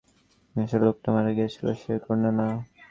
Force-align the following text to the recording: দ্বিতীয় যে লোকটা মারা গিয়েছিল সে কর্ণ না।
দ্বিতীয় 0.55 0.67
যে 0.71 0.77
লোকটা 0.85 1.09
মারা 1.15 1.31
গিয়েছিল 1.37 1.65
সে 1.81 1.93
কর্ণ 2.05 2.23
না। 2.39 2.47